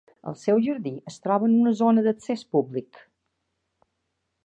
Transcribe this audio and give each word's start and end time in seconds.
El 0.29 0.37
seu 0.43 0.61
jardí 0.67 0.93
es 1.11 1.17
troba 1.27 1.47
en 1.49 1.53
una 1.59 1.75
zona 1.83 2.07
d'accés 2.09 2.45
públic? 2.57 3.07